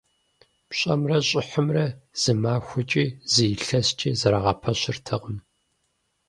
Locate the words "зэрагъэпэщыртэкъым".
4.19-5.37